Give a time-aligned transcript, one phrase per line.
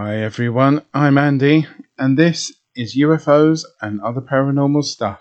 [0.00, 1.66] Hi everyone, I'm Andy,
[1.98, 5.20] and this is UFOs and other paranormal stuff.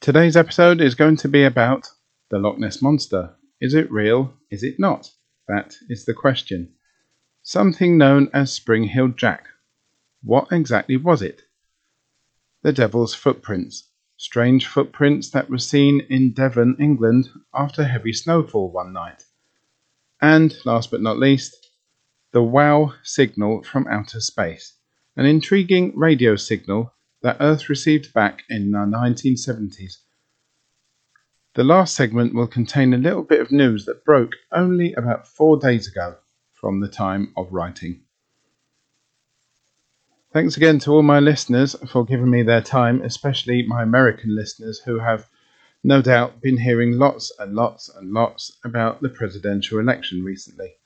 [0.00, 1.88] Today's episode is going to be about
[2.30, 3.36] the Loch Ness Monster.
[3.60, 4.34] Is it real?
[4.50, 5.12] Is it not?
[5.46, 6.72] That is the question.
[7.44, 9.46] Something known as Spring Heel Jack.
[10.24, 11.42] What exactly was it?
[12.62, 13.84] The Devil's Footprints.
[14.16, 19.22] Strange footprints that were seen in Devon, England after heavy snowfall one night.
[20.20, 21.59] And last but not least,
[22.32, 24.74] the WOW signal from outer space,
[25.16, 29.98] an intriguing radio signal that Earth received back in the 1970s.
[31.54, 35.58] The last segment will contain a little bit of news that broke only about four
[35.58, 36.16] days ago
[36.52, 38.02] from the time of writing.
[40.32, 44.78] Thanks again to all my listeners for giving me their time, especially my American listeners
[44.78, 45.28] who have
[45.82, 50.76] no doubt been hearing lots and lots and lots about the presidential election recently.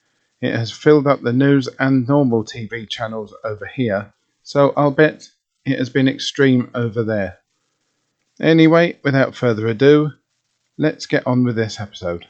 [0.41, 5.30] It has filled up the news and normal TV channels over here, so I'll bet
[5.65, 7.39] it has been extreme over there.
[8.41, 10.11] Anyway, without further ado,
[10.77, 12.27] let's get on with this episode.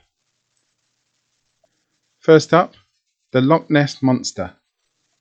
[2.19, 2.75] First up,
[3.33, 4.55] the Loch Ness Monster.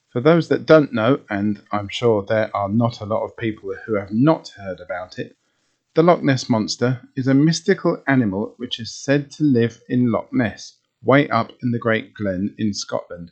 [0.09, 3.73] For those that don't know, and I'm sure there are not a lot of people
[3.85, 5.35] who have not heard about it,
[5.95, 10.31] the Loch Ness Monster is a mystical animal which is said to live in Loch
[10.31, 13.31] Ness, way up in the Great Glen in Scotland.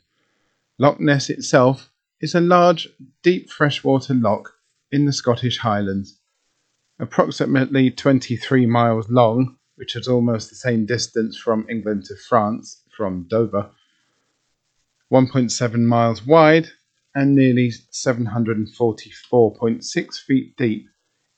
[0.78, 2.88] Loch Ness itself is a large,
[3.22, 4.52] deep freshwater loch
[4.90, 6.18] in the Scottish Highlands.
[6.98, 13.26] Approximately 23 miles long, which is almost the same distance from England to France from
[13.28, 13.70] Dover,
[15.12, 16.68] 1.7 miles wide,
[17.14, 20.88] and nearly 744.6 feet deep,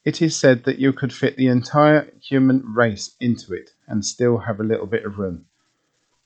[0.04, 4.38] it is said that you could fit the entire human race into it and still
[4.38, 5.46] have a little bit of room.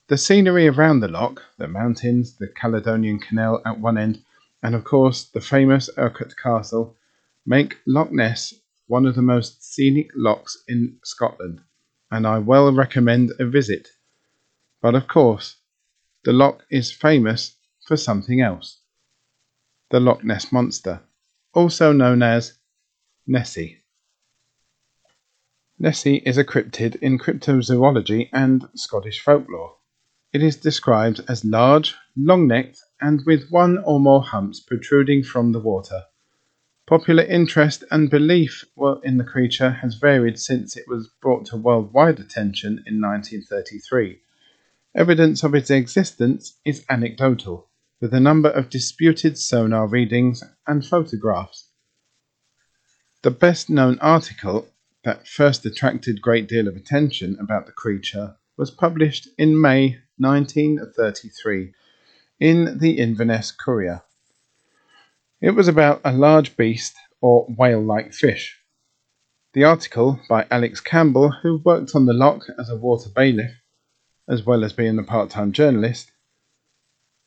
[0.09, 4.23] The scenery around the loch, the mountains, the Caledonian Canal at one end,
[4.63, 6.97] and of course the famous Urquhart Castle,
[7.45, 8.55] make Loch Ness
[8.87, 11.61] one of the most scenic lochs in Scotland,
[12.09, 13.89] and I well recommend a visit.
[14.81, 15.57] But of course,
[16.23, 18.79] the loch is famous for something else.
[19.91, 21.01] The Loch Ness Monster,
[21.53, 22.57] also known as
[23.27, 23.83] Nessie.
[25.77, 29.75] Nessie is a cryptid in cryptozoology and Scottish folklore.
[30.31, 35.53] It is described as large, long necked, and with one or more humps protruding from
[35.53, 36.03] the water.
[36.85, 38.63] Popular interest and belief
[39.03, 44.21] in the creature has varied since it was brought to worldwide attention in 1933.
[44.95, 47.67] Evidence of its existence is anecdotal,
[47.99, 51.69] with a number of disputed sonar readings and photographs.
[53.23, 54.67] The best known article
[55.03, 61.73] that first attracted great deal of attention about the creature was published in May 1933
[62.39, 64.03] in the Inverness Courier.
[65.41, 68.57] It was about a large beast or whale like fish.
[69.53, 73.51] The article by Alex Campbell, who worked on the loch as a water bailiff,
[74.27, 76.11] as well as being a part time journalist,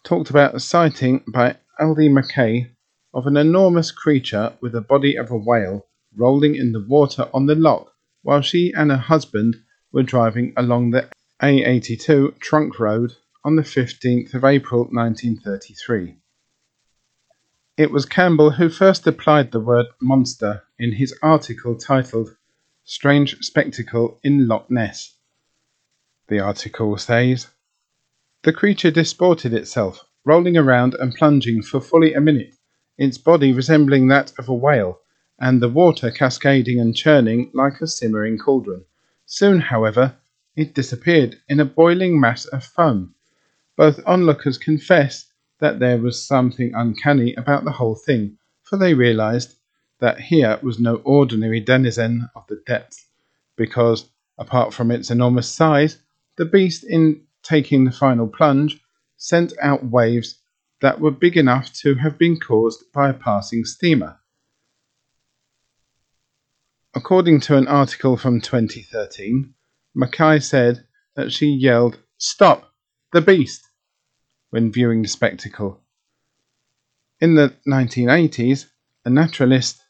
[0.04, 2.70] talked about a sighting by Aldie Mackay
[3.14, 7.47] of an enormous creature with the body of a whale rolling in the water on
[7.47, 7.92] the loch
[8.22, 9.56] while she and her husband
[9.92, 11.08] were driving along the
[11.42, 16.14] A82 Trunk Road on the 15th of April 1933.
[17.76, 22.36] It was Campbell who first applied the word monster in his article titled
[22.84, 25.16] Strange Spectacle in Loch Ness.
[26.28, 27.48] The article says
[28.44, 32.54] The creature disported itself, rolling around and plunging for fully a minute,
[32.97, 35.00] its body resembling that of a whale,
[35.41, 38.84] and the water cascading and churning like a simmering cauldron.
[39.26, 40.19] Soon, however,
[40.56, 43.14] it disappeared in a boiling mass of foam.
[43.76, 49.54] Both onlookers confessed that there was something uncanny about the whole thing, for they realized
[50.00, 53.06] that here was no ordinary denizen of the depths,
[53.56, 55.98] because, apart from its enormous size,
[56.36, 58.80] the beast, in taking the final plunge,
[59.16, 60.38] sent out waves
[60.80, 64.19] that were big enough to have been caused by a passing steamer.
[66.94, 69.54] According to an article from 2013,
[69.94, 70.86] Mackay said
[71.16, 72.72] that she yelled, Stop!
[73.12, 73.68] The beast!
[74.50, 75.80] when viewing the spectacle.
[77.20, 78.66] In the 1980s,
[79.04, 79.82] a naturalist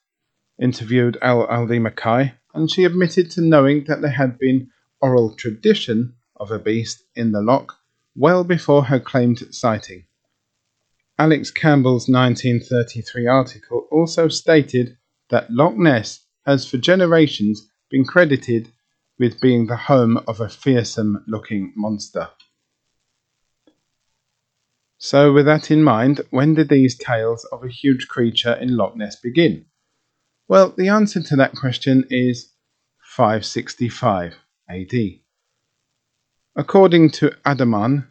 [0.60, 4.70] interviewed Al Aldie Mackay, and she admitted to knowing that there had been
[5.00, 7.76] oral tradition of a beast in the loch
[8.14, 10.04] well before her claimed sighting.
[11.18, 14.96] Alex Campbell's 1933 article also stated
[15.30, 18.72] that Loch Ness has for generations been credited
[19.18, 22.28] with being the home of a fearsome looking monster.
[24.98, 28.96] So, with that in mind, when did these tales of a huge creature in Loch
[28.96, 29.66] Ness begin?
[30.46, 32.52] Well, the answer to that question is
[33.16, 34.36] 565
[34.68, 34.94] AD.
[36.54, 38.06] According to Adamnan,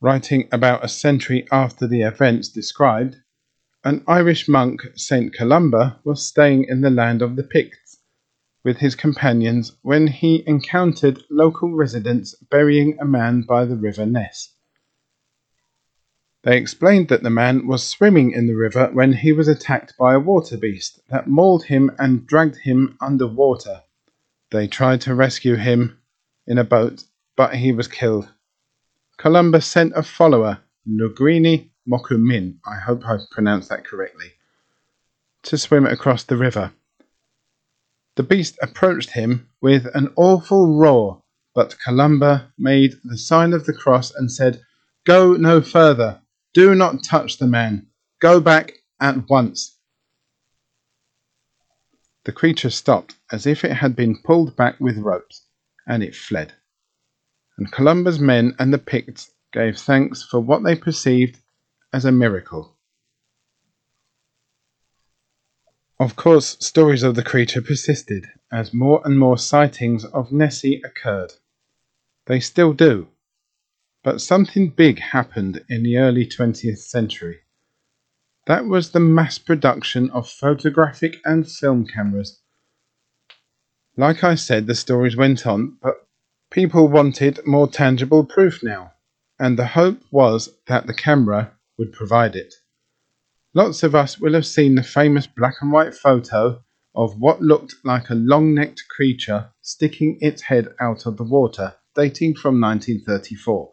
[0.00, 3.16] writing about a century after the events described,
[3.84, 5.34] an Irish monk, St.
[5.34, 7.83] Columba, was staying in the land of the Picts
[8.64, 14.54] with his companions when he encountered local residents burying a man by the river Ness.
[16.42, 20.14] They explained that the man was swimming in the river when he was attacked by
[20.14, 23.82] a water beast that mauled him and dragged him under water.
[24.50, 25.98] They tried to rescue him
[26.46, 27.04] in a boat,
[27.36, 28.28] but he was killed.
[29.16, 34.32] Columbus sent a follower, Lugrini Mokumin, I hope I pronounced that correctly,
[35.44, 36.72] to swim across the river.
[38.16, 41.22] The beast approached him with an awful roar,
[41.54, 44.62] but Columba made the sign of the cross and said,
[45.04, 46.22] Go no further.
[46.52, 47.88] Do not touch the man.
[48.20, 49.78] Go back at once.
[52.24, 55.46] The creature stopped as if it had been pulled back with ropes,
[55.86, 56.54] and it fled.
[57.58, 61.40] And Columba's men and the Picts gave thanks for what they perceived
[61.92, 62.73] as a miracle.
[66.00, 71.34] Of course, stories of the creature persisted as more and more sightings of Nessie occurred.
[72.26, 73.08] They still do,
[74.02, 77.42] but something big happened in the early 20th century.
[78.46, 82.40] That was the mass production of photographic and film cameras.
[83.96, 86.08] Like I said, the stories went on, but
[86.50, 88.94] people wanted more tangible proof now,
[89.38, 92.52] and the hope was that the camera would provide it.
[93.56, 96.60] Lots of us will have seen the famous black and white photo
[96.92, 101.74] of what looked like a long necked creature sticking its head out of the water,
[101.94, 103.72] dating from 1934.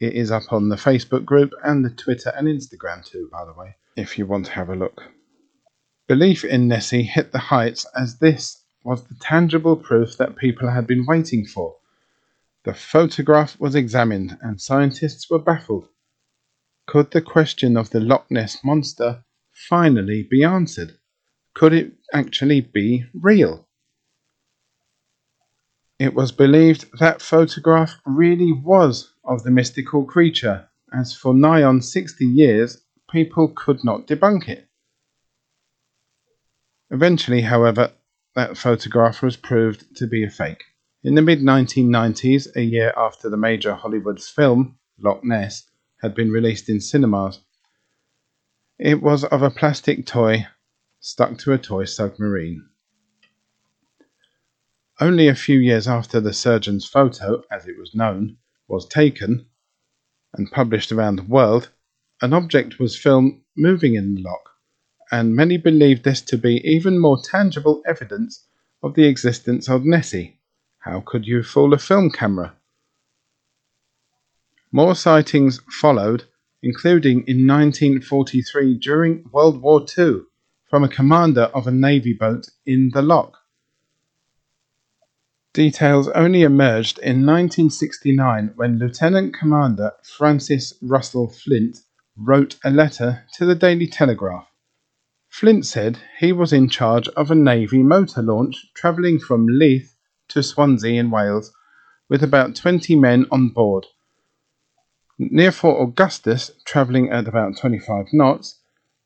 [0.00, 3.54] It is up on the Facebook group and the Twitter and Instagram too, by the
[3.54, 5.02] way, if you want to have a look.
[6.06, 10.86] Belief in Nessie hit the heights as this was the tangible proof that people had
[10.86, 11.76] been waiting for.
[12.64, 15.88] The photograph was examined and scientists were baffled.
[16.86, 20.98] Could the question of the Loch Ness monster finally be answered?
[21.54, 23.66] Could it actually be real?
[25.98, 31.82] It was believed that photograph really was of the mystical creature, as for nigh on
[31.82, 34.68] sixty years people could not debunk it.
[36.90, 37.92] Eventually, however,
[38.34, 40.62] that photograph was proved to be a fake.
[41.02, 45.68] In the mid 1990s, a year after the major Hollywood film, Loch Ness,
[46.02, 47.40] had been released in cinemas,
[48.78, 50.46] it was of a plastic toy
[51.00, 52.68] stuck to a toy submarine.
[55.00, 58.38] Only a few years after the surgeon's photo, as it was known,
[58.68, 59.46] was taken
[60.34, 61.70] and published around the world,
[62.20, 64.50] an object was filmed moving in the loch,
[65.10, 68.46] and many believed this to be even more tangible evidence
[68.82, 70.40] of the existence of Nessie.
[70.80, 72.56] How could you fool a film camera?
[74.72, 76.24] More sightings followed,
[76.62, 80.22] including in 1943 during World War II
[80.68, 83.38] from a commander of a navy boat in the loch.
[85.52, 91.78] Details only emerged in 1969 when Lieutenant Commander Francis Russell Flint
[92.16, 94.48] wrote a letter to the Daily Telegraph.
[95.28, 99.94] Flint said he was in charge of a Navy motor launch travelling from Leith
[100.28, 101.52] to Swansea in Wales
[102.08, 103.86] with about 20 men on board.
[105.18, 108.60] Near Fort Augustus, travelling at about 25 knots,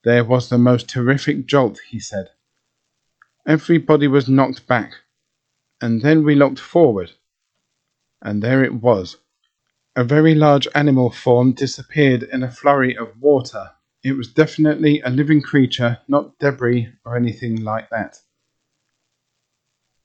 [0.04, 2.30] there was the most terrific jolt, he said.
[3.46, 4.92] Everybody was knocked back
[5.80, 7.12] and then we looked forward,
[8.20, 9.16] and there it was.
[9.96, 13.70] A very large animal form disappeared in a flurry of water.
[14.02, 18.18] It was definitely a living creature, not debris or anything like that.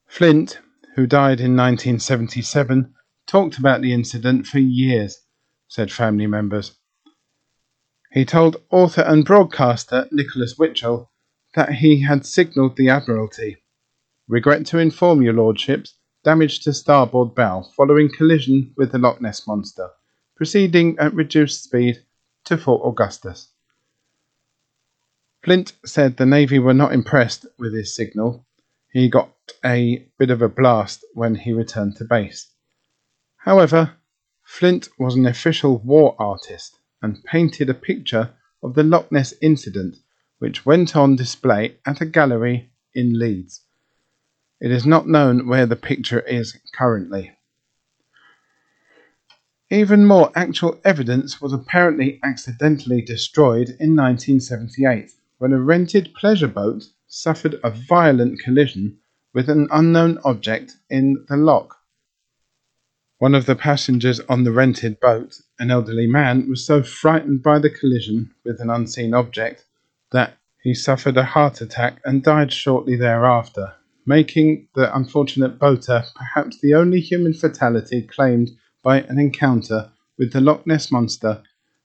[0.07, 0.59] Flint,
[0.95, 2.93] who died in 1977,
[3.27, 5.19] talked about the incident for years,
[5.67, 6.77] said family members.
[8.11, 11.09] He told author and broadcaster Nicholas Witchell
[11.55, 13.57] that he had signalled the Admiralty
[14.27, 19.45] Regret to inform your lordships, damage to starboard bow following collision with the Loch Ness
[19.45, 19.89] Monster,
[20.35, 22.03] proceeding at reduced speed
[22.45, 23.49] to Fort Augustus.
[25.43, 28.47] Flint said the Navy were not impressed with his signal.
[28.91, 29.31] He got
[29.63, 32.51] a bit of a blast when he returned to base.
[33.37, 33.97] However,
[34.47, 39.97] Flint was an official war artist and painted a picture of the Loch Ness incident,
[40.37, 43.65] which went on display at a gallery in Leeds.
[44.61, 47.35] It is not known where the picture is currently.
[49.71, 56.85] Even more actual evidence was apparently accidentally destroyed in 1978 when a rented pleasure boat
[57.07, 58.99] suffered a violent collision
[59.33, 61.75] with an unknown object in the loch.
[63.17, 67.59] One of the passengers on the rented boat, an elderly man, was so frightened by
[67.59, 69.63] the collision with an unseen object
[70.11, 73.73] that he suffered a heart attack and died shortly thereafter,
[74.05, 78.51] making the unfortunate boater perhaps the only human fatality claimed
[78.83, 81.41] by an encounter with the Loch Ness Monster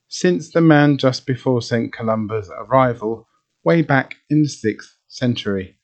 [0.08, 1.92] since the man just before St.
[1.92, 3.28] Columba's arrival
[3.62, 5.76] way back in the 6th century.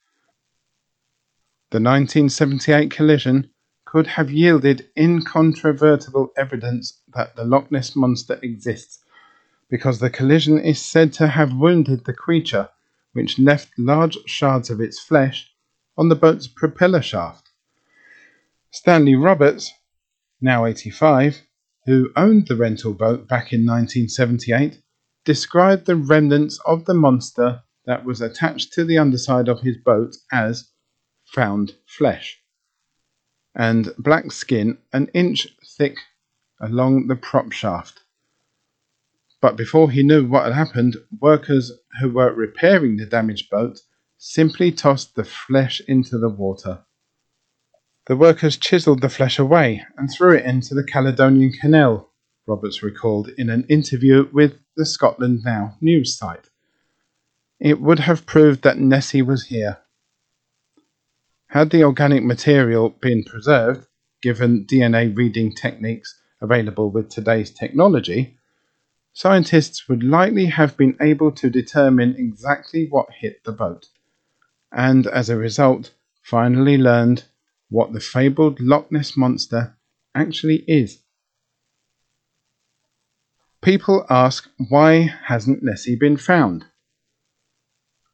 [1.71, 3.49] The 1978 collision
[3.87, 8.99] could have yielded incontrovertible evidence that the Loch Ness Monster exists,
[9.69, 12.67] because the collision is said to have wounded the creature,
[13.13, 15.49] which left large shards of its flesh
[15.97, 17.49] on the boat's propeller shaft.
[18.71, 19.71] Stanley Roberts,
[20.41, 21.43] now 85,
[21.85, 24.81] who owned the rental boat back in 1978,
[25.23, 30.17] described the remnants of the monster that was attached to the underside of his boat
[30.29, 30.71] as
[31.23, 32.41] found flesh
[33.57, 35.97] and black skin an inch thick
[36.61, 38.03] along the prop shaft.
[39.41, 43.79] But before he knew what had happened, workers who were repairing the damaged boat
[44.17, 46.83] simply tossed the flesh into the water.
[48.07, 52.09] The workers chiselled the flesh away and threw it into the Caledonian Canal,
[52.47, 56.47] Roberts recalled in an interview with the Scotland Now news site.
[57.59, 59.79] It would have proved that Nessie was here.
[61.51, 63.87] Had the organic material been preserved,
[64.21, 68.37] given DNA reading techniques available with today's technology,
[69.13, 73.87] scientists would likely have been able to determine exactly what hit the boat,
[74.73, 77.23] and as a result, finally learned
[77.69, 79.77] what the fabled Loch Ness Monster
[80.13, 81.01] actually is.
[83.61, 86.65] People ask why hasn't Nessie been found?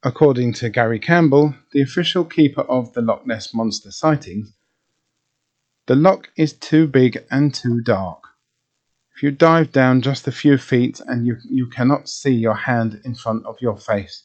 [0.06, 4.52] According to Gary Campbell, the official keeper of the Loch Ness Monster sightings,
[5.88, 8.22] the loch is too big and too dark.
[9.16, 13.00] If you dive down just a few feet and you, you cannot see your hand
[13.06, 14.24] in front of your face.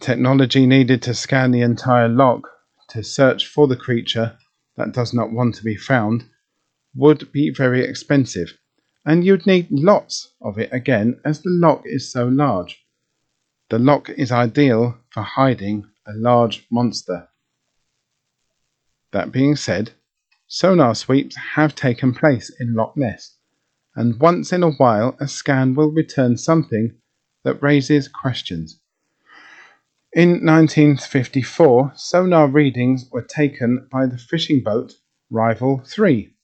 [0.00, 2.48] Technology needed to scan the entire loch
[2.88, 4.38] to search for the creature
[4.76, 6.24] that does not want to be found
[6.94, 8.56] would be very expensive,
[9.04, 12.81] and you'd need lots of it again as the loch is so large.
[13.72, 17.30] The loch is ideal for hiding a large monster.
[19.12, 19.92] That being said,
[20.46, 23.38] sonar sweeps have taken place in Loch Ness,
[23.96, 26.98] and once in a while a scan will return something
[27.44, 28.78] that raises questions.
[30.12, 34.98] In 1954, sonar readings were taken by the fishing boat
[35.30, 36.34] Rival 3.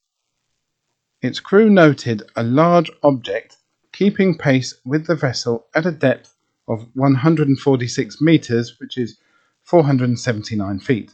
[1.21, 3.57] Its crew noted a large object
[3.91, 6.33] keeping pace with the vessel at a depth
[6.69, 9.17] of 146 meters, which is
[9.63, 11.11] 479 feet.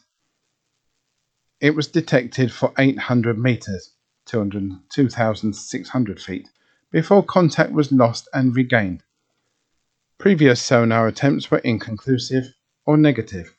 [1.61, 3.93] It was detected for 800 meters,
[4.25, 6.49] 2,600 feet,
[6.91, 9.01] before contact was lost and regained.
[10.17, 12.53] Previous sonar attempts were inconclusive
[12.85, 13.55] or negative.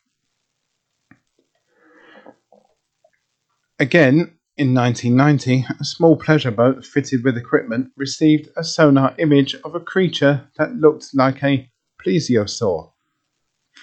[3.79, 9.75] Again, in 1990, a small pleasure boat fitted with equipment received a sonar image of
[9.75, 11.69] a creature that looked like a
[12.07, 12.93] plesiosaur,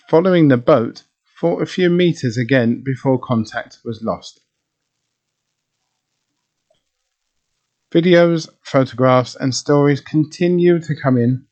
[0.09, 1.03] following the boat
[1.39, 4.41] for a few meters again before contact was lost.
[7.93, 11.45] Videos, photographs, and stories continue to come in,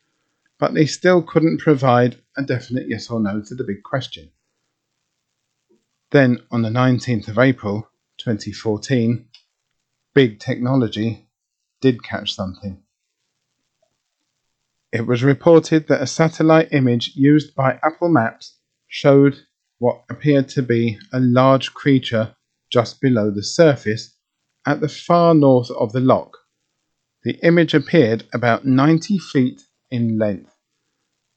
[0.59, 4.31] but they still couldn't provide a definite yes or no to the big question.
[6.11, 7.87] Then, on the 19th of April
[8.17, 9.27] 2014,
[10.15, 11.29] big technology
[11.83, 12.83] did catch something.
[14.93, 18.59] It was reported that a satellite image used by Apple Maps
[18.89, 19.41] showed
[19.79, 22.37] what appeared to be a large creature
[22.71, 24.15] just below the surface
[24.67, 26.37] at the far north of the loch.
[27.25, 30.55] The image appeared about 90 feet in length.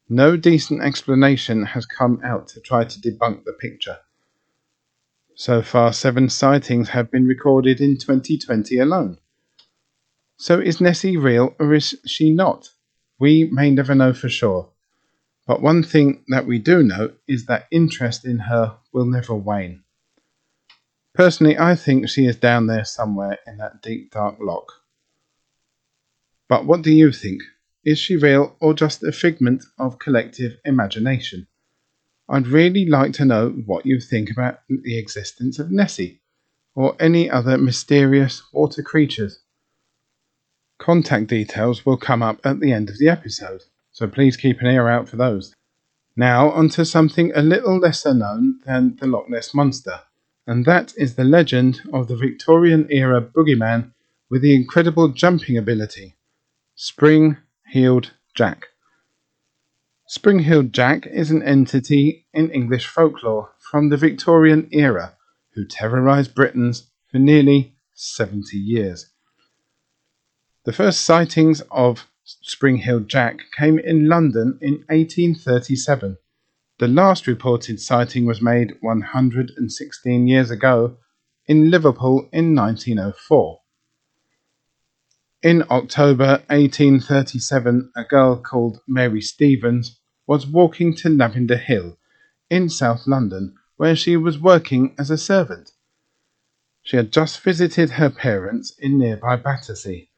[0.09, 3.99] No decent explanation has come out to try to debunk the picture.
[5.35, 9.17] So far, seven sightings have been recorded in 2020 alone.
[10.37, 12.69] So is Nessie real or is she not?
[13.19, 14.69] We may never know for sure,
[15.47, 19.83] but one thing that we do know is that interest in her will never wane.
[21.13, 24.71] Personally, I think she is down there somewhere in that deep dark loch.
[26.49, 27.41] But what do you think?
[27.85, 31.47] Is she real or just a figment of collective imagination?
[32.27, 36.21] I'd really like to know what you think about the existence of Nessie
[36.73, 39.39] or any other mysterious water creatures.
[40.77, 44.67] Contact details will come up at the end of the episode, so please keep an
[44.67, 45.55] ear out for those.
[46.17, 50.01] Now, onto something a little lesser known than the Loch Ness Monster,
[50.45, 53.93] and that is the legend of the Victorian era boogeyman
[54.29, 56.15] with the incredible jumping ability
[56.75, 57.37] Spring
[57.69, 58.67] Heeled Jack.
[60.07, 65.15] Spring Heeled Jack is an entity in English folklore from the Victorian era
[65.53, 69.09] who terrorized Britons for nearly 70 years.
[70.65, 76.17] The first sightings of Spring Heeled Jack came in London in 1837.
[76.79, 80.97] The last reported sighting was made 116 years ago
[81.45, 83.61] in Liverpool in 1904.
[85.43, 91.99] In October 1837, a girl called Mary Stevens was walking to Lavender Hill
[92.49, 95.73] in South London, where she was working as a servant.
[96.81, 100.09] She had just visited her parents in nearby Battersea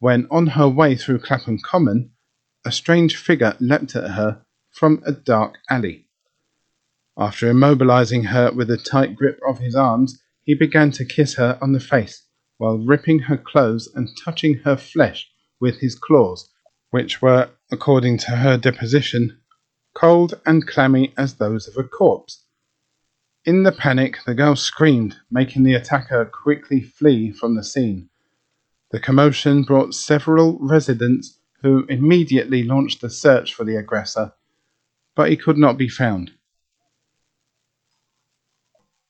[0.00, 2.10] when, on her way through Clapham Common,
[2.64, 6.06] a strange figure leapt at her from a dark alley.
[7.16, 11.58] After immobilizing her with a tight grip of his arms, he began to kiss her
[11.60, 12.24] on the face,
[12.56, 15.30] while ripping her clothes and touching her flesh
[15.60, 16.50] with his claws,
[16.90, 19.38] which were, according to her deposition,
[19.94, 22.44] cold and clammy as those of a corpse.
[23.44, 28.09] In the panic, the girl screamed, making the attacker quickly flee from the scene.
[28.90, 34.32] The commotion brought several residents who immediately launched a search for the aggressor,
[35.14, 36.32] but he could not be found.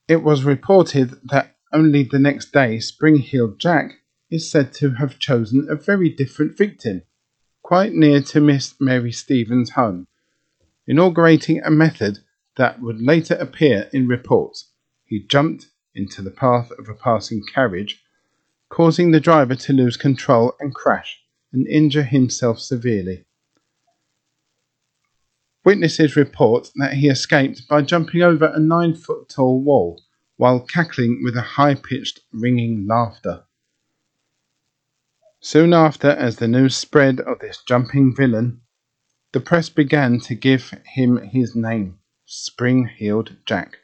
[0.07, 3.93] It was reported that only the next day Spring-Heeled Jack
[4.29, 7.03] is said to have chosen a very different victim,
[7.63, 10.09] quite near to Miss Mary Stevens' home,
[10.87, 12.19] inaugurating a method
[12.57, 14.73] that would later appear in reports.
[15.05, 18.03] He jumped into the path of a passing carriage
[18.71, 21.21] causing the driver to lose control and crash
[21.53, 23.27] and injure himself severely.
[25.65, 30.03] Witnesses report that he escaped by jumping over a nine foot tall wall
[30.37, 33.45] while cackling with a high pitched ringing laughter.
[35.41, 38.63] Soon after, as the news spread of this jumping villain,
[39.33, 43.80] the press began to give him his name, Spring Heeled Jack.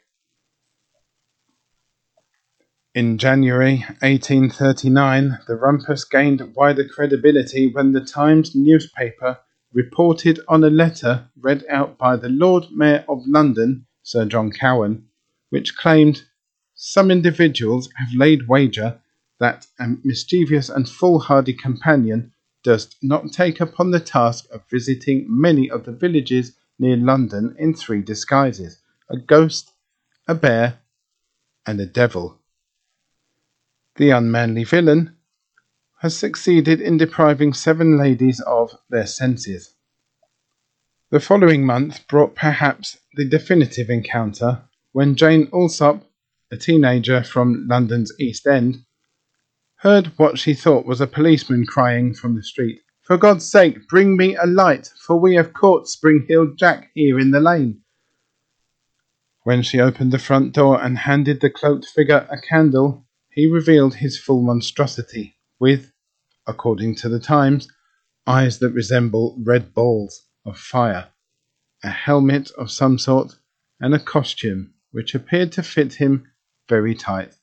[2.97, 9.37] In January 1839, the rumpus gained wider credibility when the Times newspaper
[9.71, 15.05] reported on a letter read out by the Lord Mayor of London, Sir John Cowan,
[15.51, 16.23] which claimed
[16.73, 18.99] some individuals have laid wager
[19.39, 22.33] that a mischievous and foolhardy companion
[22.63, 27.75] does not take upon the task of visiting many of the villages near London in
[27.75, 29.73] three disguises a ghost,
[30.27, 30.79] a bear,
[31.67, 32.36] and a devil.
[33.97, 35.15] The unmanly villain
[36.01, 39.73] has succeeded in depriving seven ladies of their senses.
[41.09, 46.05] The following month brought perhaps the definitive encounter when Jane Alsop,
[46.51, 48.85] a teenager from London's East End,
[49.77, 54.15] heard what she thought was a policeman crying from the street, For God's sake, bring
[54.15, 57.81] me a light, for we have caught Spring Jack here in the lane.
[59.41, 63.06] When she opened the front door and handed the cloaked figure a candle,
[63.37, 65.91] he revealed his full monstrosity, with,
[66.47, 67.67] according to the Times,
[68.25, 71.09] eyes that resemble red balls of fire,
[71.83, 73.37] a helmet of some sort,
[73.79, 76.25] and a costume which appeared to fit him
[76.67, 77.35] very tight,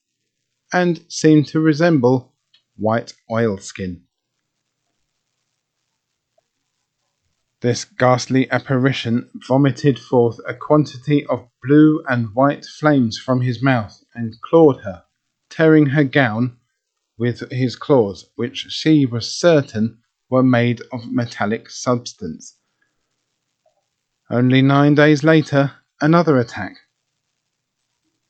[0.72, 2.34] and seemed to resemble
[2.74, 4.02] white oilskin.
[7.60, 14.02] This ghastly apparition vomited forth a quantity of blue and white flames from his mouth
[14.12, 15.03] and clawed her
[15.54, 16.56] tearing her gown
[17.16, 22.58] with his claws, which she was certain were made of metallic substance.
[24.28, 26.76] Only nine days later, another attack.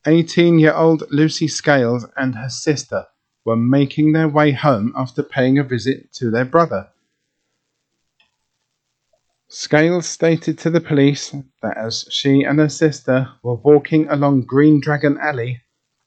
[0.07, 3.07] 18 year old Lucy Scales and her sister
[3.47, 6.91] were making their way home after paying a visit to their brother.
[9.49, 14.79] Scales stated to the police that as she and her sister were walking along Green
[14.79, 15.63] Dragon Alley,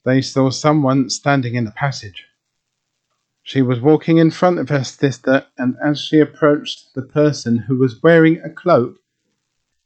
[0.08, 2.24] they saw someone standing in the passage.
[3.44, 7.78] She was walking in front of her sister, and as she approached the person who
[7.78, 9.00] was wearing a cloak,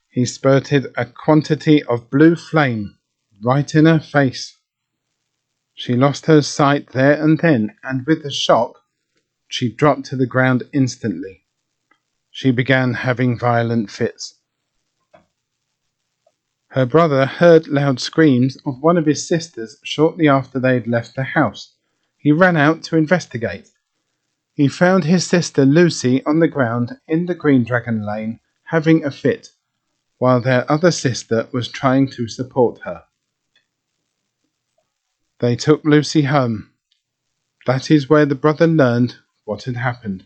[0.09, 2.99] he spurted a quantity of blue flame
[3.43, 4.59] right in her face.
[5.73, 8.75] She lost her sight there and then, and with the shock,
[9.47, 11.45] she dropped to the ground instantly.
[12.29, 14.35] She began having violent fits.
[16.71, 21.15] Her brother heard loud screams of one of his sisters shortly after they had left
[21.17, 21.75] the house.
[22.17, 23.69] He ran out to investigate.
[24.53, 29.11] He found his sister Lucy on the ground in the Green Dragon Lane having a
[29.11, 29.49] fit,
[30.17, 33.03] while their other sister was trying to support her.
[35.39, 36.71] They took Lucy home.
[37.65, 40.25] That is where the brother learned what had happened.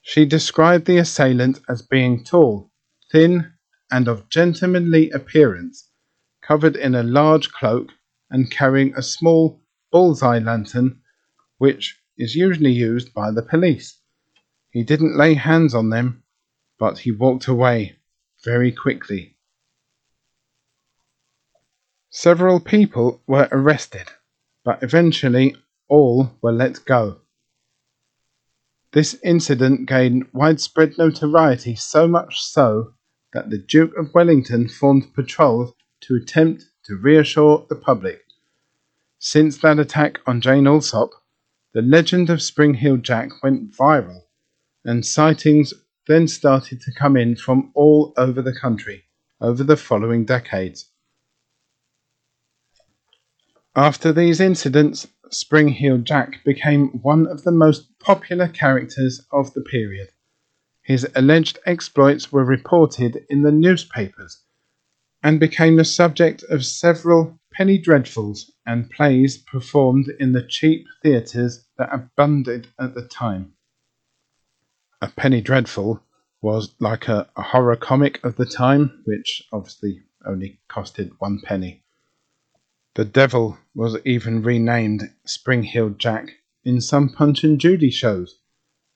[0.00, 2.70] She described the assailant as being tall,
[3.10, 3.52] thin,
[3.92, 5.90] and of gentlemanly appearance,
[6.42, 7.92] covered in a large cloak
[8.30, 11.00] and carrying a small bull's-eye lantern,
[11.58, 14.00] which is usually used by the police.
[14.70, 16.22] He didn't lay hands on them
[16.82, 17.94] but he walked away
[18.44, 19.36] very quickly.
[22.10, 24.08] Several people were arrested,
[24.64, 25.54] but eventually
[25.86, 27.20] all were let go.
[28.90, 32.94] This incident gained widespread notoriety, so much so
[33.32, 38.22] that the Duke of Wellington formed patrols to attempt to reassure the public.
[39.18, 41.10] Since that attack on Jane Alsop,
[41.72, 44.22] the legend of Spring Heel Jack went viral,
[44.84, 45.72] and sightings
[46.06, 49.04] then started to come in from all over the country
[49.40, 50.88] over the following decades.
[53.74, 59.62] After these incidents, Spring Heel Jack became one of the most popular characters of the
[59.62, 60.10] period.
[60.82, 64.42] His alleged exploits were reported in the newspapers
[65.22, 71.66] and became the subject of several penny dreadfuls and plays performed in the cheap theatres
[71.78, 73.54] that abounded at the time
[75.02, 76.00] a penny dreadful
[76.40, 81.82] was like a, a, horror comic of the time, which obviously only costed one penny.
[82.94, 88.38] The devil was even renamed Spring Heel Jack in some Punch and Judy shows,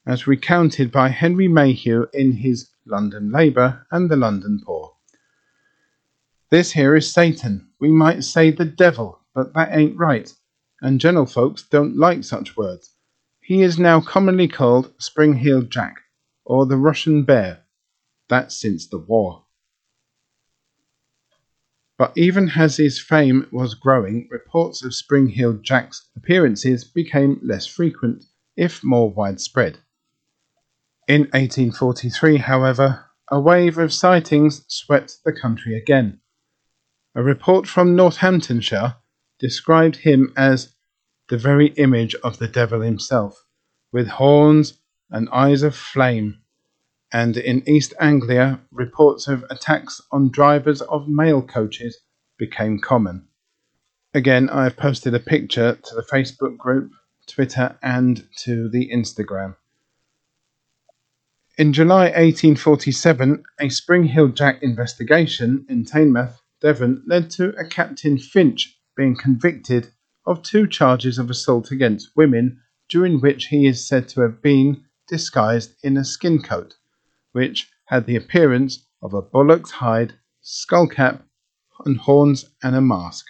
[0.07, 4.93] as recounted by Henry Mayhew in his London Labour and the London Poor.
[6.49, 7.67] This here is Satan.
[7.81, 10.31] We might say the devil, but that ain't right,
[10.81, 12.95] and gentlefolks don't like such words.
[13.41, 15.95] He is now commonly called Spring-Heeled Jack,
[16.45, 17.65] or the Russian Bear.
[18.29, 19.43] That's since the war.
[21.97, 28.23] But even as his fame was growing, reports of Spring-Heeled Jack's appearances became less frequent,
[28.55, 29.79] if more widespread.
[31.07, 36.19] In 1843, however, a wave of sightings swept the country again.
[37.15, 38.97] A report from Northamptonshire
[39.39, 40.75] described him as
[41.29, 43.45] the very image of the devil himself,
[43.93, 46.39] with horns and eyes of flame,
[47.13, 51.99] and in East Anglia reports of attacks on drivers of mail coaches
[52.37, 53.29] became common.
[54.13, 56.91] Again, I have posted a picture to the Facebook group,
[57.27, 59.55] Twitter, and to the Instagram.
[61.59, 68.19] In July 1847, a Spring Heel Jack investigation in Teignmouth, Devon, led to a Captain
[68.19, 69.87] Finch being convicted
[70.27, 74.83] of two charges of assault against women, during which he is said to have been
[75.07, 76.75] disguised in a skin coat,
[77.31, 81.25] which had the appearance of a bullock's hide, skull cap,
[81.85, 83.25] and horns and a mask.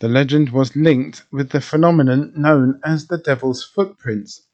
[0.00, 4.47] The legend was linked with the phenomenon known as the Devil's Footprints,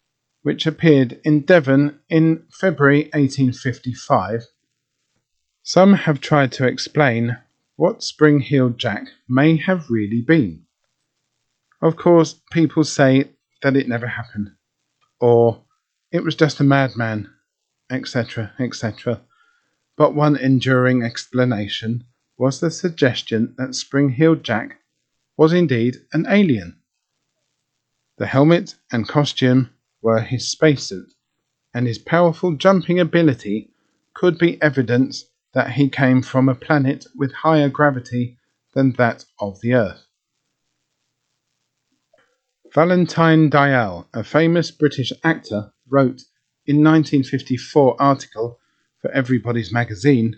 [0.44, 4.44] which appeared in Devon in February 1855.
[5.62, 7.38] Some have tried to explain
[7.76, 10.66] what Spring Heeled Jack may have really been.
[11.80, 13.30] Of course, people say
[13.62, 14.50] that it never happened,
[15.18, 15.62] or
[16.12, 17.30] it was just a madman,
[17.90, 19.22] etc., etc.
[19.96, 22.04] But one enduring explanation
[22.36, 24.78] was the suggestion that Spring Heeled Jack
[25.38, 26.76] was indeed an alien.
[28.18, 29.70] The helmet and costume
[30.04, 31.10] were his spacesuit,
[31.72, 33.72] and his powerful jumping ability
[34.12, 38.36] could be evidence that he came from a planet with higher gravity
[38.74, 40.06] than that of the Earth.
[42.74, 46.20] Valentine Dyall, a famous British actor, wrote
[46.66, 48.58] in 1954 article
[49.00, 50.36] for Everybody's Magazine,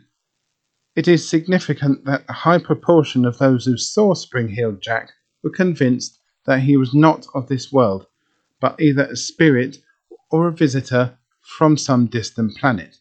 [0.95, 5.11] it is significant that a high proportion of those who saw Spring-Heeled Jack
[5.43, 8.07] were convinced that he was not of this world,
[8.61, 9.79] but either a spirit
[10.31, 12.99] or a visitor from some distant planet.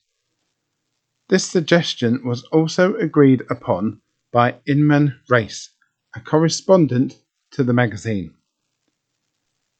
[1.30, 5.72] This suggestion was also agreed upon by Inman Race,
[6.16, 7.20] a correspondent
[7.52, 8.36] to the magazine.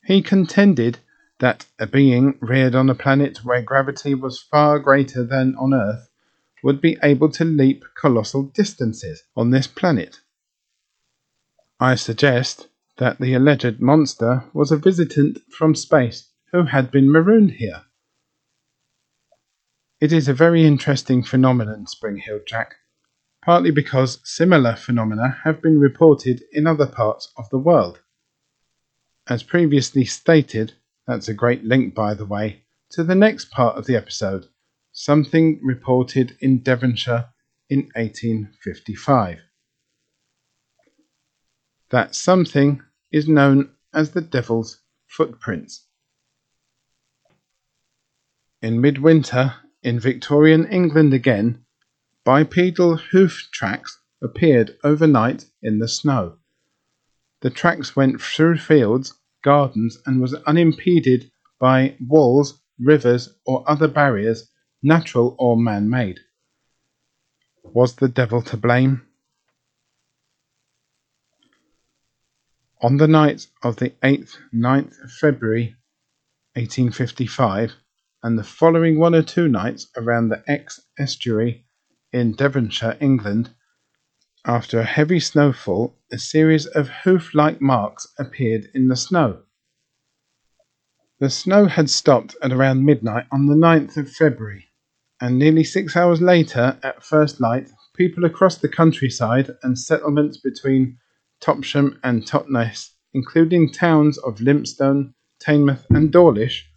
[0.06, 1.00] He contended
[1.40, 6.10] that a being reared on a planet where gravity was far greater than on Earth
[6.64, 10.22] would be able to leap colossal distances on this planet.
[11.80, 17.52] I suggest that the alleged monster was a visitant from space who had been marooned
[17.52, 17.84] here.
[20.00, 22.76] It is a very interesting phenomenon, Spring-Heeled Jack,
[23.44, 28.00] partly because similar phenomena have been reported in other parts of the world.
[29.28, 30.74] as previously stated,
[31.08, 34.46] that's a great link by the way, to the next part of the episode,
[34.92, 37.30] something reported in Devonshire
[37.70, 39.40] in 1855.
[41.96, 45.86] That something is known as the Devil's Footprints.
[48.62, 51.64] In midwinter, in Victorian England again,
[52.26, 56.36] bipedal hoof tracks appeared overnight in the snow.
[57.40, 61.32] The tracks went through fields, gardens, and was unimpeded
[61.62, 64.52] by walls, rivers, or other barriers,
[64.84, 66.20] natural or man made.
[67.64, 69.08] Was the devil to blame?
[72.82, 75.78] On the night of the 8th 9th February
[76.56, 77.72] 1855,
[78.22, 81.64] and the following one or two nights around the Exe estuary
[82.12, 83.52] in Devonshire, England,
[84.44, 89.44] after a heavy snowfall, a series of hoof-like marks appeared in the snow.
[91.20, 94.66] The snow had stopped at around midnight on the 9th of February,
[95.22, 100.98] and nearly six hours later, at first light, people across the countryside and settlements between
[101.42, 106.70] Topsham and Totnes, including towns of Lympstone, Teignmouth, and Dawlish,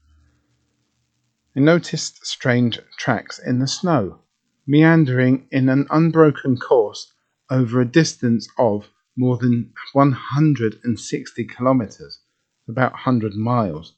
[1.56, 4.20] I noticed strange tracks in the snow,
[4.66, 7.12] meandering in an unbroken course
[7.50, 12.20] over a distance of more than 160 kilometers,
[12.68, 13.94] about 100 miles.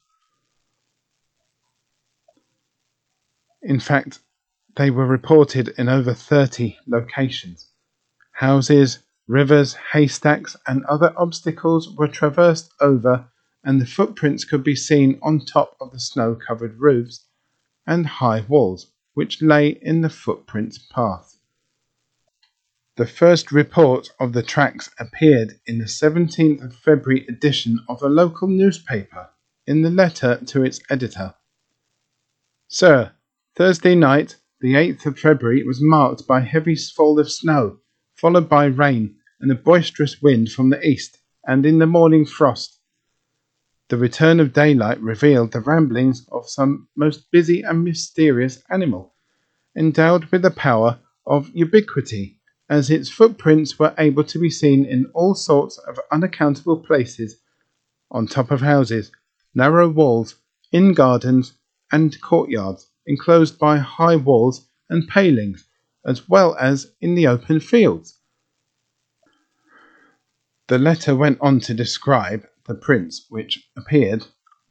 [3.61, 4.21] In fact,
[4.77, 7.69] they were reported in over 30 locations.
[8.33, 13.29] Houses, rivers, haystacks, and other obstacles were traversed over,
[13.63, 17.27] and the footprints could be seen on top of the snow covered roofs
[17.87, 21.37] and high walls which lay in the footprints path.
[22.97, 28.09] The first report of the tracks appeared in the 17th of February edition of a
[28.09, 29.31] local newspaper
[29.65, 31.35] in the letter to its editor.
[32.67, 33.13] Sir,
[33.55, 37.79] Thursday night, the 8th of February, was marked by heavy fall of snow,
[38.17, 42.79] followed by rain and a boisterous wind from the east, and in the morning frost.
[43.89, 49.15] The return of daylight revealed the ramblings of some most busy and mysterious animal,
[49.77, 55.07] endowed with the power of ubiquity as its footprints were able to be seen in
[55.15, 57.41] all sorts of unaccountable places
[58.13, 59.11] on top of houses,
[59.55, 60.37] narrow walls,
[60.71, 61.55] in gardens
[61.91, 65.67] and courtyards enclosed by high walls and palings,
[66.07, 68.20] as well as in the open fields.
[70.71, 74.29] The letter went on to describe the prints, which appeared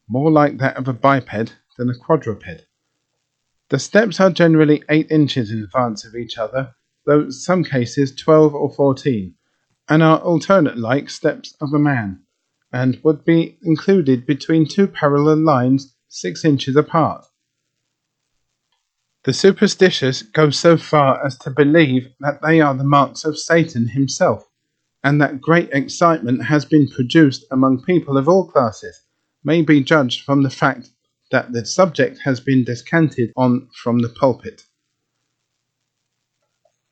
[0.08, 2.68] more like that of a biped than a quadruped.
[3.68, 6.74] The steps are generally eight inches in advance of each other
[7.06, 9.36] though in some cases 12 or 14,
[9.90, 12.22] and are alternate like steps of a man,
[12.72, 17.26] and would be included between two parallel lines 6 inches apart.
[19.26, 23.90] The superstitious go so far as to believe that they are the marks of Satan
[23.90, 24.49] himself,
[25.04, 29.04] and that great excitement has been produced among people of all classes
[29.44, 30.90] may be judged from the fact
[31.32, 34.64] that the subject has been descanted on from the pulpit.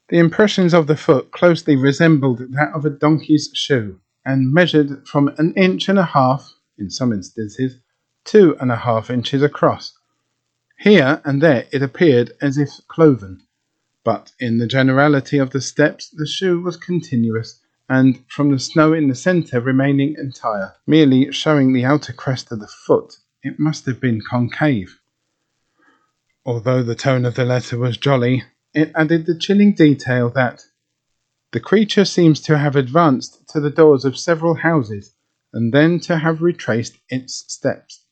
[0.10, 5.30] The impressions of the foot closely resembled that of a donkey's shoe, and measured from
[5.38, 7.78] an inch and a half, in some instances,
[8.24, 9.98] two and a half inches across.
[10.80, 13.42] Here and there it appeared as if cloven,
[14.04, 18.94] but in the generality of the steps the shoe was continuous, and from the snow
[18.94, 23.86] in the centre remaining entire, merely showing the outer crest of the foot, it must
[23.86, 25.00] have been concave.
[26.46, 30.64] Although the tone of the letter was jolly, it added the chilling detail that
[31.52, 35.14] the creature seems to have advanced to the doors of several houses
[35.54, 38.06] and then to have retraced its steps.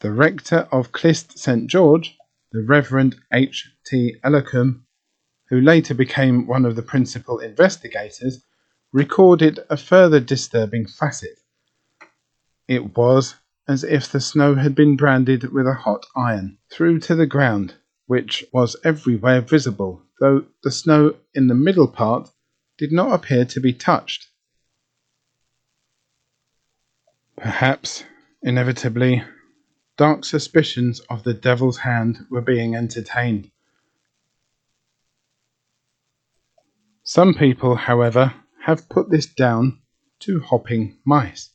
[0.00, 1.66] The rector of Clyst St.
[1.68, 2.16] George,
[2.52, 3.70] the Reverend H.
[3.86, 4.16] T.
[4.22, 4.85] Ellacombe,
[5.48, 8.42] who later became one of the principal investigators,
[8.92, 11.38] recorded a further disturbing facet.
[12.68, 13.36] It was
[13.68, 17.74] as if the snow had been branded with a hot iron through to the ground
[18.06, 22.30] which was everywhere visible, though the snow in the middle part
[22.78, 24.28] did not appear to be touched.
[27.36, 28.04] Perhaps,
[28.42, 29.22] inevitably,
[29.96, 33.50] dark suspicions of the devil's hand were being entertained.
[37.08, 39.78] Some people, however, have put this down
[40.18, 41.50] to hopping mice.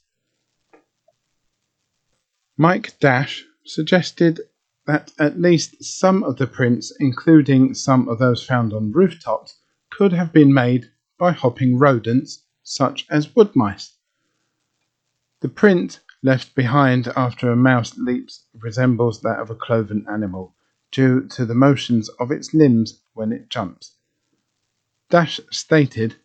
[2.55, 4.39] Mike Dash suggested
[4.87, 9.59] that at least some of the prints, including some of those found on rooftops,
[9.89, 13.97] could have been made by hopping rodents such as wood mice.
[15.41, 20.55] The print left behind after a mouse leaps resembles that of a cloven animal
[20.91, 23.97] due to the motions of its limbs when it jumps.
[25.11, 26.15] Dash stated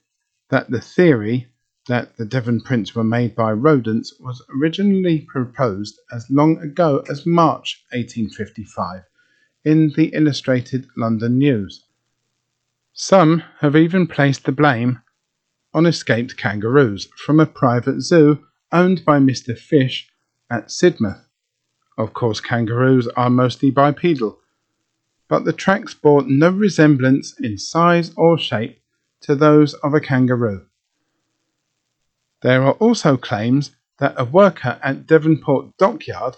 [0.48, 1.48] that the theory
[1.88, 7.26] that the Devon prints were made by rodents was originally proposed as long ago as
[7.26, 9.02] March 1855
[9.64, 11.82] in the Illustrated London News.
[12.92, 15.02] Some have even placed the blame
[15.74, 19.58] on escaped kangaroos from a private zoo owned by Mr.
[19.58, 20.08] Fish
[20.48, 21.26] at Sidmouth.
[21.98, 24.38] Of course, kangaroos are mostly bipedal,
[25.28, 28.80] but the tracks bore no resemblance in size or shape
[29.20, 30.66] to those of a kangaroo.
[32.42, 36.36] There are also claims that a worker at Devonport Dockyard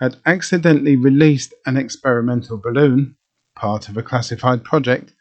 [0.00, 3.16] had accidentally released an experimental balloon,
[3.54, 5.12] part of a classified project,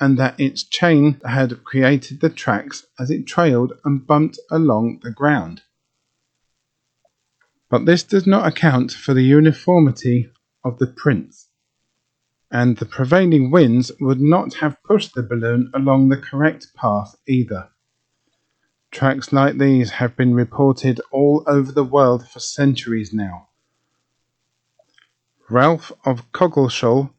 [0.00, 5.10] and that its chain had created the tracks as it trailed and bumped along the
[5.10, 5.62] ground.
[7.68, 10.30] But this does not account for the uniformity
[10.64, 11.49] of the prints,
[12.50, 17.68] and the prevailing winds would not have pushed the balloon along the correct path either.
[18.90, 23.48] Tracks like these have been reported all over the world for centuries now.
[25.48, 27.10] Ralph of Coggeshall,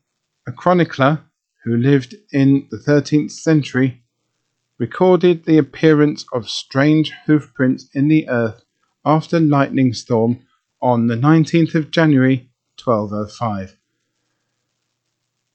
[0.45, 1.23] a chronicler
[1.63, 4.03] who lived in the 13th century,
[4.77, 8.63] recorded the appearance of strange hoofprints in the earth
[9.05, 10.39] after lightning storm
[10.81, 12.49] on the 19th of January
[12.83, 13.77] 1205.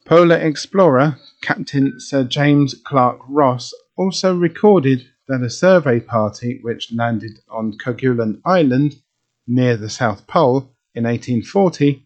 [0.07, 7.41] Polar explorer Captain Sir James Clark Ross also recorded that a survey party which landed
[7.49, 9.03] on Kerguelen Island
[9.49, 12.05] near the South Pole in 1840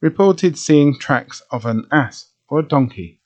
[0.00, 3.20] reported seeing tracks of an ass or donkey,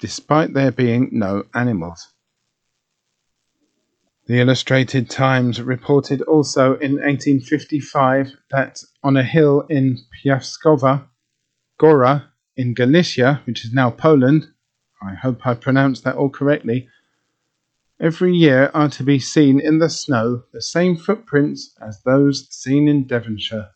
[0.00, 2.12] despite there being no animals.
[4.26, 11.06] The Illustrated Times reported also in 1855 that on a hill in Piaskova,
[11.78, 14.48] Gora, in Galicia, which is now Poland,
[15.02, 16.88] I hope I pronounced that all correctly,
[18.00, 22.88] every year are to be seen in the snow the same footprints as those seen
[22.88, 23.70] in Devonshire.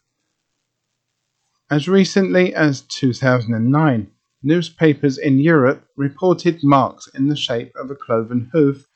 [1.70, 4.10] As recently as 2009,
[4.42, 8.86] newspapers in Europe reported marks in the shape of a cloven hoof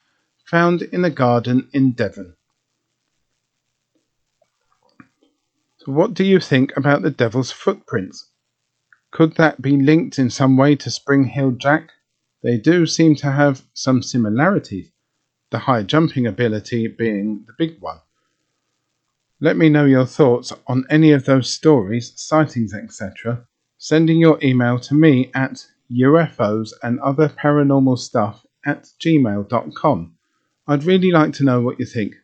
[0.46, 2.34] found in a garden in Devon.
[5.78, 8.31] So, what do you think about the devil's footprints?
[9.12, 11.90] Could that be linked in some way to Spring Heel Jack?
[12.42, 14.90] They do seem to have some similarities,
[15.50, 18.00] the high jumping ability being the big one.
[19.38, 23.46] Let me know your thoughts on any of those stories, sightings, etc.
[23.76, 30.14] Sending your email to me at UFOs and other paranormal stuff at gmail.com.
[30.66, 32.14] I'd really like to know what you think.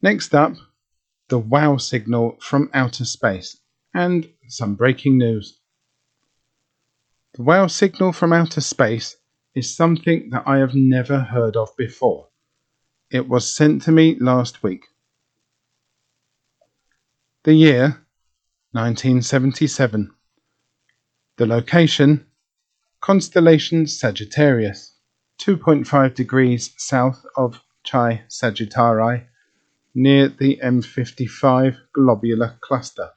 [0.00, 0.54] Next up,
[1.30, 3.58] the WOW signal from outer space
[3.92, 5.60] and some breaking news.
[7.34, 9.16] The WOW signal from outer space
[9.54, 12.28] is something that I have never heard of before.
[13.10, 14.86] It was sent to me last week.
[17.44, 18.04] The year
[18.72, 20.10] 1977.
[21.36, 22.26] The location
[23.00, 24.94] Constellation Sagittarius,
[25.40, 29.26] 2.5 degrees south of Chi Sagittarii,
[29.94, 33.10] near the M55 globular cluster.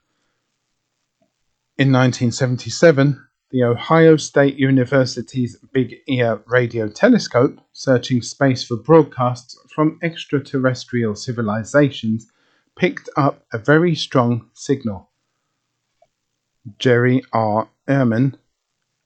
[1.77, 9.99] In 1977, the Ohio State University's Big Ear radio telescope, searching space for broadcasts from
[10.01, 12.31] extraterrestrial civilizations,
[12.75, 15.11] picked up a very strong signal.
[16.79, 17.69] Jerry R.
[17.87, 18.39] Ehrman,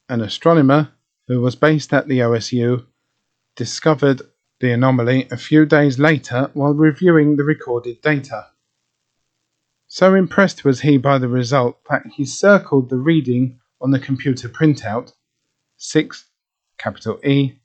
[0.08, 0.92] an astronomer
[1.28, 2.86] who was based at the OSU,
[3.54, 4.22] discovered
[4.60, 8.46] the anomaly a few days later while reviewing the recorded data.
[9.94, 14.48] So impressed was he by the result that he circled the reading on the computer
[14.48, 15.12] printout.
[15.76, 16.30] 6
[16.78, 17.58] capital E,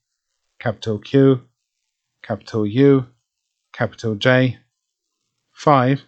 [0.59, 1.47] capital Q,
[2.21, 3.07] capital U,
[3.71, 4.57] capital J,
[5.53, 6.03] 5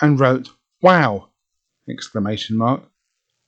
[0.00, 0.48] and wrote
[0.80, 1.28] wow!
[1.86, 2.84] exclamation mark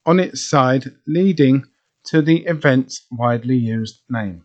[0.05, 1.65] on its side leading
[2.05, 4.45] to the event's widely used name.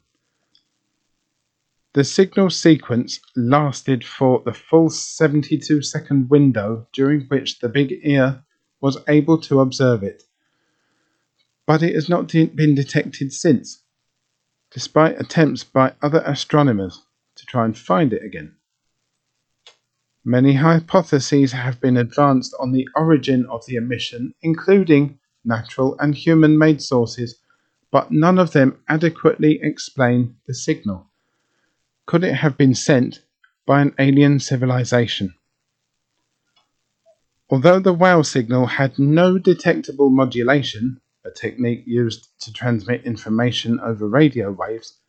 [1.95, 8.43] The signal sequence lasted for the full 72 second window during which the big ear
[8.81, 10.23] was able to observe it,
[11.65, 13.81] but it has not de- been detected since,
[14.71, 17.01] despite attempts by other astronomers
[17.37, 18.57] to try and find it again.
[20.25, 26.57] Many hypotheses have been advanced on the origin of the emission, including natural and human
[26.57, 27.39] made sources,
[27.89, 31.09] but none of them adequately explain the signal.
[32.05, 33.21] Could it have been sent
[33.65, 35.33] by an alien civilization.
[37.49, 44.07] Although the WOW signal had no detectable modulation, a technique used to transmit information over
[44.07, 44.99] radio waves,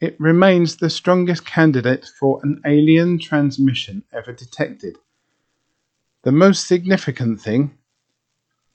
[0.00, 4.96] it remains the strongest candidate for an alien transmission ever detected.
[6.24, 7.76] The most significant thing,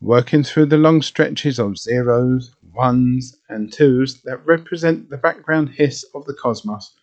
[0.02, 6.04] working through the long stretches of zeros, ones, and twos that represent the background hiss
[6.16, 6.96] of the cosmos,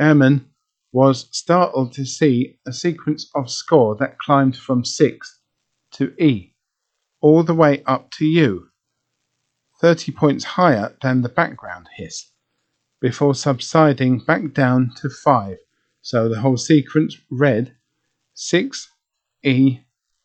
[0.00, 0.46] Ehrman
[0.92, 5.40] was startled to see a sequence of score that climbed from 6
[5.92, 6.54] to E,
[7.20, 8.68] all the way up to U,
[9.80, 12.30] 30 points higher than the background hiss,
[13.00, 15.56] before subsiding back down to 5.
[16.00, 17.76] So the whole sequence read
[18.34, 18.90] 6
[19.42, 19.80] E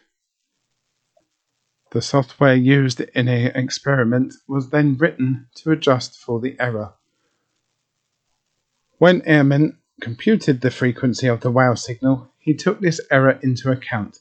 [1.91, 6.95] The software used in an experiment was then written to adjust for the error.
[8.99, 14.19] When Ehrman computed the frequency of the WOW signal, he took this error into account.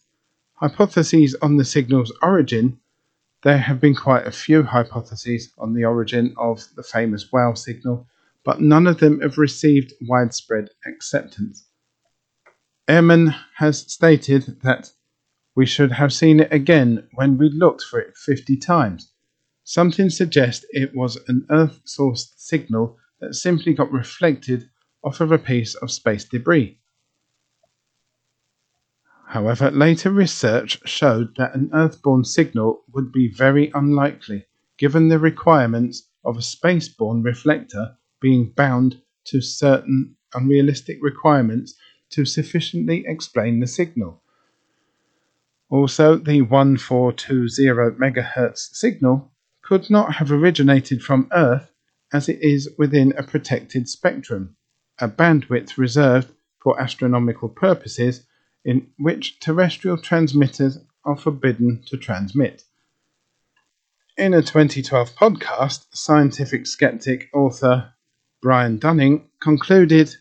[0.54, 2.80] Hypotheses on the signal's origin
[3.42, 8.08] there have been quite a few hypotheses on the origin of the famous WOW signal,
[8.44, 11.66] but none of them have received widespread acceptance.
[12.88, 14.92] Ehrman has stated that
[15.56, 19.12] we should have seen it again when we looked for it 50 times.
[19.64, 24.70] Something suggests it was an Earth sourced signal that simply got reflected
[25.04, 26.78] off of a piece of space debris.
[29.28, 34.46] However, later research showed that an Earth-borne signal would be very unlikely,
[34.78, 41.76] given the requirements of a space-borne reflector being bound to certain unrealistic requirements
[42.10, 44.22] to sufficiently explain the signal.
[45.70, 47.66] Also, the 1420
[48.00, 51.70] MHz signal could not have originated from Earth
[52.14, 54.56] as it is within a protected spectrum,
[55.00, 58.26] a bandwidth reserved for astronomical purposes
[58.66, 62.64] in which terrestrial transmitters are forbidden to transmit.
[64.18, 67.94] In a 2012 podcast, scientific skeptic author
[68.42, 70.16] Brian Dunning concluded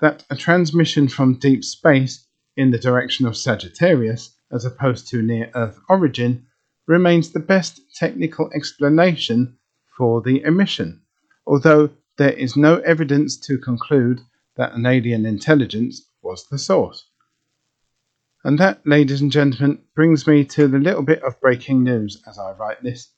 [0.00, 2.26] that a transmission from deep space
[2.56, 6.46] in the direction of Sagittarius, as opposed to near Earth origin,
[6.86, 9.58] remains the best technical explanation
[9.96, 11.01] for the emission,
[11.46, 14.20] although there is no evidence to conclude
[14.56, 17.06] that an alien intelligence was the source.
[18.44, 22.38] And that, ladies and gentlemen, brings me to the little bit of breaking news as
[22.38, 23.10] I write this.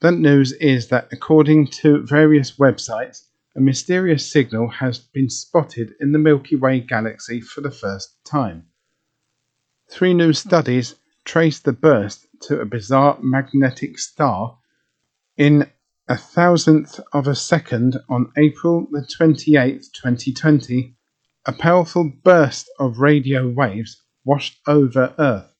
[0.00, 6.12] That news is that according to various websites, a mysterious signal has been spotted in
[6.12, 8.66] the Milky Way galaxy for the first time.
[9.88, 10.94] Three new studies
[11.24, 14.58] trace the burst to a bizarre magnetic star
[15.36, 15.70] in
[16.10, 20.96] a thousandth of a second on April the 28th, 2020.
[21.46, 25.54] A powerful burst of radio waves washed over Earth,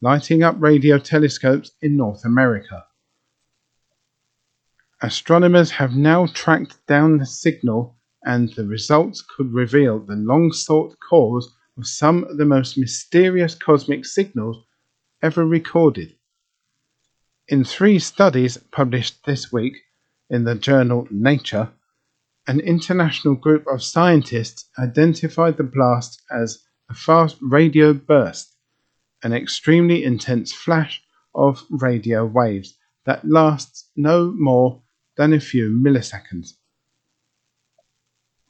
[0.00, 2.84] lighting up radio telescopes in North America.
[5.02, 10.94] Astronomers have now tracked down the signal, and the results could reveal the long sought
[11.10, 14.64] cause of some of the most mysterious cosmic signals
[15.20, 16.14] ever recorded.
[17.48, 19.74] In three studies published this week
[20.30, 21.70] in the journal Nature,
[22.46, 28.54] an international group of scientists identified the blast as a fast radio burst,
[29.22, 31.02] an extremely intense flash
[31.34, 34.82] of radio waves that lasts no more
[35.16, 36.54] than a few milliseconds.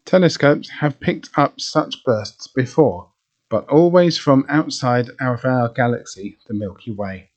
[0.05, 3.11] Telescopes have picked up such bursts before,
[3.49, 7.31] but always from outside of our galaxy, the Milky Way.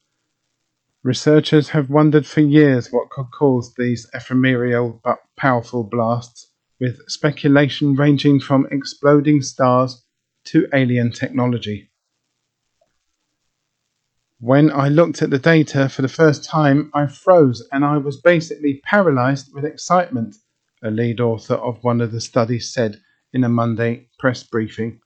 [1.01, 7.95] Researchers have wondered for years what could cause these ephemeral but powerful blasts, with speculation
[7.95, 10.03] ranging from exploding stars
[10.43, 11.89] to alien technology.
[14.41, 18.19] When I looked at the data for the first time, I froze and I was
[18.19, 20.35] basically paralyzed with excitement,
[20.83, 22.99] a lead author of one of the studies said
[23.31, 24.99] in a Monday press briefing.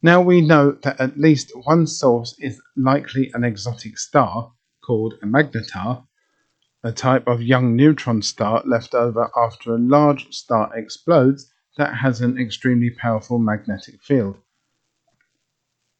[0.00, 4.52] Now we know that at least one source is likely an exotic star
[4.88, 6.02] called a magnetar,
[6.82, 12.22] a type of young neutron star left over after a large star explodes that has
[12.22, 14.38] an extremely powerful magnetic field.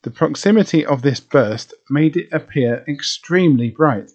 [0.05, 4.11] The proximity of this burst made it appear extremely bright.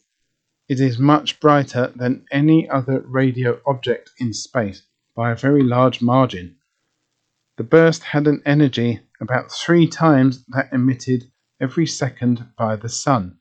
[0.68, 4.82] It is much brighter than any other radio object in space
[5.16, 6.56] by a very large margin.
[7.58, 13.38] The burst had an energy about three times that emitted every second by the Sun.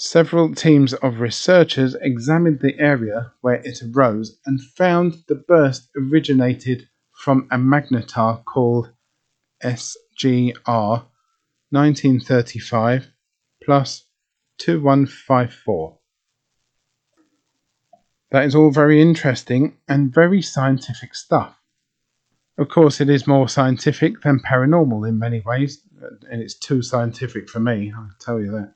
[0.00, 6.88] Several teams of researchers examined the area where it arose and found the burst originated
[7.10, 8.92] from a magnetar called
[9.60, 11.04] SGR
[11.70, 13.08] 1935
[13.60, 14.04] plus
[14.58, 15.98] 2154.
[18.30, 21.58] That is all very interesting and very scientific stuff.
[22.56, 25.82] Of course, it is more scientific than paranormal in many ways,
[26.30, 28.74] and it's too scientific for me, I'll tell you that.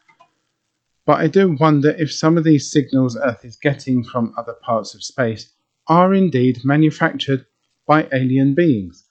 [1.05, 4.95] But I do wonder if some of these signals Earth is getting from other parts
[4.95, 5.53] of space
[5.89, 7.45] are indeed manufactured
[7.87, 9.09] by alien beings.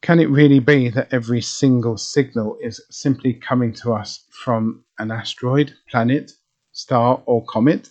[0.00, 5.10] Can it really be that every single signal is simply coming to us from an
[5.10, 6.32] asteroid, planet,
[6.72, 7.90] star, or comet?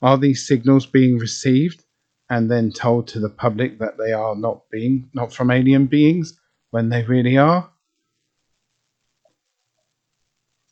[0.00, 1.84] Are these signals being received
[2.30, 6.38] and then told to the public that they are not being not from alien beings
[6.70, 7.70] when they really are?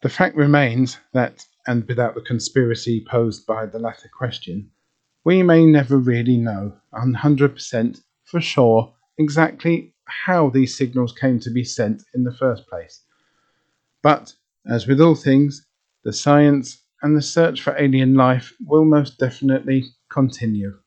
[0.03, 4.69] The fact remains that, and without the conspiracy posed by the latter question,
[5.25, 11.63] we may never really know 100% for sure exactly how these signals came to be
[11.63, 13.05] sent in the first place.
[14.03, 14.35] But,
[14.67, 15.65] as with all things,
[16.03, 20.81] the science and the search for alien life will most definitely continue.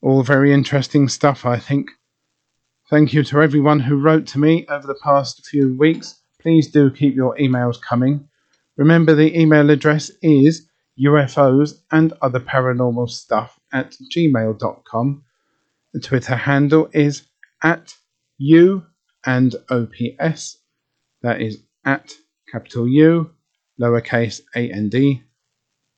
[0.00, 1.90] All very interesting stuff, I think.
[2.92, 6.20] Thank you to everyone who wrote to me over the past few weeks.
[6.38, 8.28] Please do keep your emails coming.
[8.76, 10.68] Remember, the email address is
[11.00, 15.24] UFOs and other paranormal stuff at gmail.com
[15.94, 17.22] the Twitter handle is
[17.62, 17.94] at
[18.36, 18.84] U
[19.24, 20.58] and OPS.
[21.22, 22.12] That is at
[22.50, 23.30] capital U,
[23.80, 25.22] lowercase a and d,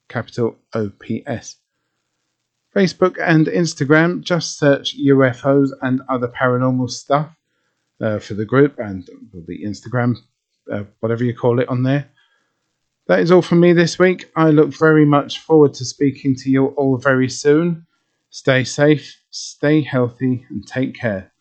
[0.09, 1.57] capital OPS.
[2.75, 7.31] Facebook and Instagram, just search UFOs and other paranormal stuff
[8.01, 9.09] uh, for the group and
[9.47, 10.17] the Instagram,
[10.73, 12.11] uh, whatever you call it, on there.
[13.07, 14.31] That is all from me this week.
[14.35, 17.87] I look very much forward to speaking to you all very soon.
[18.31, 21.33] Stay safe, stay healthy, and take care.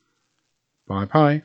[0.87, 1.43] Bye bye.